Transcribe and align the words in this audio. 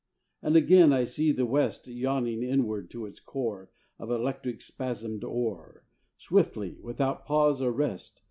And 0.41 0.55
again 0.55 0.91
I 0.91 1.03
see 1.03 1.31
the 1.31 1.45
west 1.45 1.87
Yawning 1.87 2.41
inward 2.41 2.89
to 2.89 3.05
its 3.05 3.19
core 3.19 3.69
Of 3.99 4.09
electric 4.09 4.61
spasmed 4.61 5.23
ore, 5.23 5.83
Swiftly, 6.17 6.79
without 6.81 7.23
pause 7.23 7.61
or 7.61 7.71
rest. 7.71 8.19